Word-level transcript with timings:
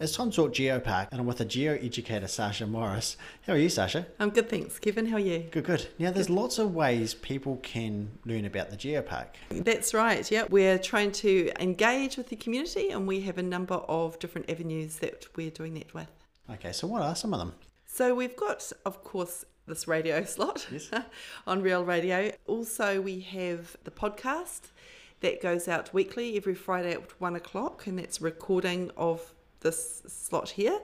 It's 0.00 0.16
time 0.16 0.30
to 0.30 0.36
talk 0.36 0.52
Geopark, 0.52 1.08
and 1.12 1.20
I'm 1.20 1.26
with 1.26 1.40
a 1.40 1.44
geo 1.44 1.74
educator, 1.74 2.26
Sasha 2.26 2.66
Morris. 2.66 3.16
How 3.46 3.52
are 3.52 3.58
you, 3.58 3.68
Sasha? 3.68 4.06
I'm 4.18 4.30
good, 4.30 4.50
thanks. 4.50 4.80
Kevin, 4.80 5.06
how 5.06 5.16
are 5.16 5.20
you? 5.20 5.44
Good, 5.52 5.64
good. 5.64 5.86
Now, 6.00 6.10
there's 6.10 6.28
lots 6.28 6.58
of 6.58 6.74
ways 6.74 7.14
people 7.14 7.58
can 7.62 8.10
learn 8.24 8.44
about 8.44 8.70
the 8.70 8.76
Geopark. 8.76 9.28
That's 9.50 9.94
right, 9.94 10.28
yeah. 10.32 10.46
We're 10.50 10.78
trying 10.78 11.12
to 11.12 11.52
engage 11.62 12.16
with 12.16 12.28
the 12.28 12.34
community, 12.34 12.90
and 12.90 13.06
we 13.06 13.20
have 13.20 13.38
a 13.38 13.42
number 13.42 13.74
of 13.74 14.18
different 14.18 14.50
avenues 14.50 14.96
that 14.98 15.28
we're 15.36 15.50
doing 15.50 15.74
that 15.74 15.94
with. 15.94 16.08
Okay, 16.50 16.72
so 16.72 16.88
what 16.88 17.02
are 17.02 17.14
some 17.14 17.32
of 17.32 17.38
them? 17.38 17.54
So 17.86 18.16
we've 18.16 18.36
got, 18.36 18.72
of 18.84 19.04
course, 19.04 19.44
this 19.68 19.86
radio 19.86 20.24
slot 20.24 20.66
Yes. 20.72 20.90
on 21.46 21.62
Real 21.62 21.84
Radio. 21.84 22.32
Also, 22.48 23.00
we 23.00 23.20
have 23.20 23.76
the 23.84 23.92
podcast 23.92 24.72
that 25.20 25.40
goes 25.40 25.68
out 25.68 25.94
weekly 25.94 26.36
every 26.36 26.56
Friday 26.56 26.94
at 26.94 27.20
one 27.20 27.36
o'clock, 27.36 27.86
and 27.86 27.96
that's 28.00 28.20
recording 28.20 28.90
of 28.96 29.32
this 29.64 30.02
slot 30.06 30.50
here. 30.50 30.78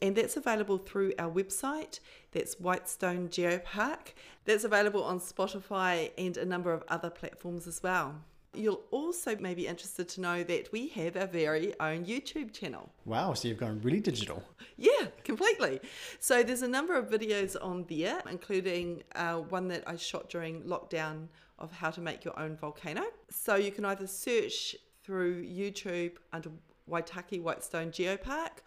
And 0.00 0.16
that's 0.16 0.36
available 0.36 0.78
through 0.78 1.12
our 1.20 1.30
website. 1.30 2.00
That's 2.32 2.54
Whitestone 2.54 3.28
Geopark. 3.28 4.14
That's 4.44 4.64
available 4.64 5.04
on 5.04 5.20
Spotify 5.20 6.10
and 6.18 6.36
a 6.36 6.44
number 6.44 6.72
of 6.72 6.82
other 6.88 7.10
platforms 7.10 7.68
as 7.68 7.80
well. 7.80 8.16
You'll 8.54 8.82
also 8.90 9.36
may 9.36 9.54
be 9.54 9.66
interested 9.66 10.08
to 10.10 10.20
know 10.20 10.42
that 10.42 10.70
we 10.72 10.88
have 10.88 11.16
our 11.16 11.26
very 11.26 11.72
own 11.80 12.04
YouTube 12.04 12.52
channel. 12.52 12.90
Wow, 13.06 13.32
so 13.32 13.48
you've 13.48 13.56
gone 13.58 13.80
really 13.82 14.00
digital. 14.00 14.42
Yeah, 14.76 15.06
completely. 15.24 15.80
So 16.18 16.42
there's 16.42 16.60
a 16.62 16.68
number 16.68 16.98
of 16.98 17.08
videos 17.08 17.56
on 17.62 17.86
there, 17.88 18.20
including 18.28 19.04
uh, 19.14 19.36
one 19.36 19.68
that 19.68 19.84
I 19.86 19.96
shot 19.96 20.28
during 20.28 20.62
lockdown 20.64 21.28
of 21.58 21.72
how 21.72 21.90
to 21.90 22.00
make 22.00 22.24
your 22.24 22.38
own 22.38 22.56
volcano. 22.56 23.04
So 23.30 23.54
you 23.54 23.70
can 23.70 23.84
either 23.86 24.06
search 24.06 24.76
through 25.02 25.44
YouTube 25.44 26.16
under 26.32 26.50
Waitaki 26.88 27.40
Whitestone 27.40 27.90
Geopark 27.90 28.60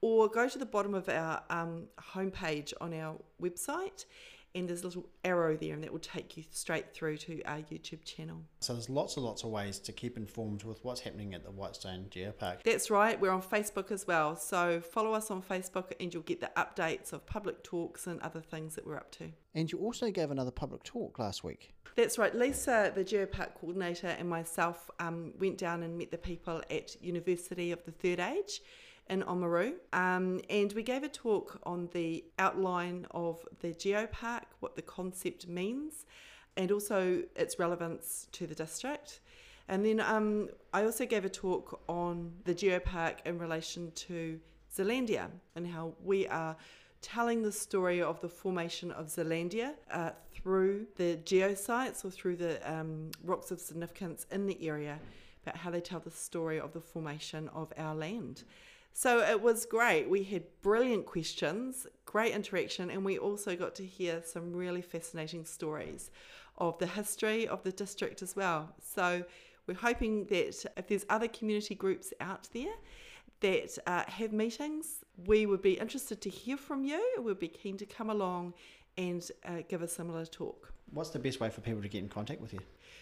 or 0.00 0.28
go 0.28 0.48
to 0.48 0.58
the 0.58 0.66
bottom 0.66 0.94
of 0.94 1.08
our 1.08 1.42
um, 1.50 1.88
homepage 2.14 2.72
on 2.80 2.94
our 2.94 3.16
website 3.42 4.04
and 4.54 4.68
there's 4.68 4.82
a 4.82 4.86
little 4.86 5.08
arrow 5.24 5.56
there 5.56 5.74
and 5.74 5.82
that 5.84 5.92
will 5.92 5.98
take 5.98 6.36
you 6.36 6.44
straight 6.50 6.92
through 6.92 7.16
to 7.18 7.42
our 7.44 7.58
YouTube 7.58 8.04
channel. 8.04 8.42
So 8.60 8.72
there's 8.72 8.90
lots 8.90 9.16
and 9.16 9.24
lots 9.24 9.44
of 9.44 9.50
ways 9.50 9.78
to 9.80 9.92
keep 9.92 10.16
informed 10.16 10.64
with 10.64 10.84
what's 10.84 11.00
happening 11.00 11.34
at 11.34 11.44
the 11.44 11.50
Whitestone 11.50 12.06
Geopark. 12.10 12.62
That's 12.64 12.90
right, 12.90 13.20
we're 13.20 13.30
on 13.30 13.42
Facebook 13.42 13.90
as 13.90 14.06
well. 14.06 14.36
So 14.36 14.80
follow 14.80 15.12
us 15.12 15.30
on 15.30 15.42
Facebook 15.42 15.92
and 16.00 16.12
you'll 16.12 16.22
get 16.22 16.40
the 16.40 16.50
updates 16.56 17.12
of 17.12 17.26
public 17.26 17.62
talks 17.62 18.06
and 18.06 18.20
other 18.20 18.40
things 18.40 18.74
that 18.74 18.86
we're 18.86 18.96
up 18.96 19.10
to. 19.12 19.30
And 19.54 19.70
you 19.70 19.78
also 19.78 20.10
gave 20.10 20.30
another 20.30 20.50
public 20.50 20.82
talk 20.82 21.18
last 21.18 21.44
week. 21.44 21.74
That's 21.96 22.16
right, 22.16 22.34
Lisa, 22.34 22.92
the 22.94 23.04
Geopark 23.04 23.54
coordinator, 23.54 24.06
and 24.06 24.28
myself 24.28 24.88
um, 25.00 25.32
went 25.38 25.58
down 25.58 25.82
and 25.82 25.98
met 25.98 26.12
the 26.12 26.18
people 26.18 26.62
at 26.70 27.00
University 27.02 27.72
of 27.72 27.84
the 27.84 27.90
Third 27.90 28.20
Age 28.20 28.60
in 29.08 29.22
Oamaru. 29.22 29.74
Um, 29.92 30.40
and 30.50 30.72
we 30.72 30.82
gave 30.82 31.02
a 31.02 31.08
talk 31.08 31.60
on 31.64 31.88
the 31.92 32.24
outline 32.38 33.06
of 33.10 33.46
the 33.60 33.68
Geopark, 33.68 34.44
what 34.60 34.76
the 34.76 34.82
concept 34.82 35.48
means, 35.48 36.06
and 36.56 36.72
also 36.72 37.22
its 37.36 37.58
relevance 37.58 38.28
to 38.32 38.46
the 38.46 38.54
district. 38.54 39.20
And 39.68 39.84
then 39.84 40.00
um, 40.00 40.48
I 40.72 40.84
also 40.84 41.04
gave 41.04 41.24
a 41.24 41.28
talk 41.28 41.80
on 41.88 42.32
the 42.44 42.54
Geopark 42.54 43.18
in 43.26 43.38
relation 43.38 43.92
to 43.92 44.40
Zealandia 44.74 45.28
and 45.56 45.66
how 45.66 45.94
we 46.02 46.26
are 46.28 46.56
telling 47.00 47.42
the 47.42 47.52
story 47.52 48.02
of 48.02 48.20
the 48.20 48.28
formation 48.28 48.90
of 48.92 49.06
Zealandia 49.06 49.74
uh, 49.92 50.10
through 50.34 50.86
the 50.96 51.16
geosites 51.24 52.04
or 52.04 52.10
through 52.10 52.36
the 52.36 52.58
um, 52.70 53.10
rocks 53.22 53.50
of 53.50 53.60
significance 53.60 54.26
in 54.32 54.46
the 54.46 54.66
area, 54.66 54.98
about 55.42 55.56
how 55.56 55.70
they 55.70 55.80
tell 55.80 56.00
the 56.00 56.10
story 56.10 56.58
of 56.58 56.72
the 56.72 56.80
formation 56.80 57.48
of 57.54 57.72
our 57.76 57.94
land. 57.94 58.42
So 59.00 59.20
it 59.20 59.40
was 59.40 59.64
great. 59.64 60.10
We 60.10 60.24
had 60.24 60.42
brilliant 60.60 61.06
questions, 61.06 61.86
great 62.04 62.34
interaction, 62.34 62.90
and 62.90 63.04
we 63.04 63.16
also 63.16 63.54
got 63.54 63.76
to 63.76 63.86
hear 63.86 64.20
some 64.24 64.52
really 64.52 64.82
fascinating 64.82 65.44
stories 65.44 66.10
of 66.56 66.76
the 66.80 66.88
history 66.88 67.46
of 67.46 67.62
the 67.62 67.70
district 67.70 68.22
as 68.22 68.34
well. 68.34 68.74
So 68.82 69.22
we're 69.68 69.74
hoping 69.74 70.24
that 70.30 70.64
if 70.76 70.88
there's 70.88 71.06
other 71.08 71.28
community 71.28 71.76
groups 71.76 72.12
out 72.20 72.48
there 72.52 72.74
that 73.38 73.78
uh, 73.86 74.02
have 74.08 74.32
meetings, 74.32 75.04
we 75.26 75.46
would 75.46 75.62
be 75.62 75.74
interested 75.74 76.20
to 76.22 76.28
hear 76.28 76.56
from 76.56 76.84
you. 76.84 77.22
We'd 77.22 77.38
be 77.38 77.46
keen 77.46 77.76
to 77.76 77.86
come 77.86 78.10
along 78.10 78.54
and 78.98 79.30
uh, 79.46 79.62
give 79.68 79.80
a 79.80 79.88
similar 79.88 80.26
talk. 80.26 80.72
What's 80.92 81.10
the 81.10 81.18
best 81.18 81.40
way 81.40 81.50
for 81.50 81.60
people 81.60 81.82
to 81.82 81.88
get 81.88 82.02
in 82.02 82.08
contact 82.08 82.40
with 82.40 82.52
you? 82.52 82.60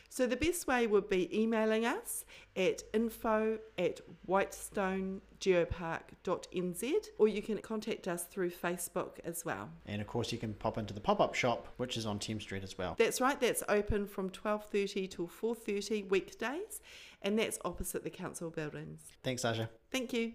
So 0.09 0.27
the 0.27 0.37
best 0.37 0.67
way 0.67 0.87
would 0.87 1.09
be 1.09 1.29
emailing 1.37 1.85
us 1.85 2.25
at 2.57 2.83
info 2.93 3.59
at 3.77 4.01
whitestonegeopark.nz 4.29 6.93
or 7.19 7.29
you 7.29 7.43
can 7.43 7.59
contact 7.59 8.09
us 8.09 8.25
through 8.25 8.51
Facebook 8.51 9.19
as 9.25 9.45
well. 9.45 9.69
And 9.87 10.01
of 10.01 10.07
course, 10.07 10.33
you 10.33 10.39
can 10.39 10.55
pop 10.55 10.79
into 10.79 10.95
the 10.95 11.01
pop-up 11.01 11.35
shop, 11.35 11.67
which 11.77 11.97
is 11.97 12.07
on 12.07 12.21
Thames 12.21 12.45
Street 12.45 12.63
as 12.63 12.79
well. 12.79 12.95
That's 12.99 13.21
right, 13.21 13.41
that's 13.41 13.65
open 13.69 14.07
from 14.07 14.31
12.30 14.31 15.11
till 15.11 15.27
4.30 15.29 16.09
weekdays 16.09 16.81
and 17.23 17.39
that's 17.39 17.59
opposite 17.65 18.05
the 18.05 18.11
council 18.11 18.51
buildings. 18.51 19.01
Thanks, 19.23 19.41
Sasha. 19.43 19.69
Thank 19.91 20.13
you. 20.13 20.35